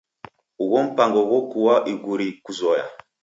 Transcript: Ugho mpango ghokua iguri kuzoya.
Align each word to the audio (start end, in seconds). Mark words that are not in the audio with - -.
Ugho 0.63 0.77
mpango 0.89 1.19
ghokua 1.29 1.75
iguri 1.93 2.27
kuzoya. 2.43 2.85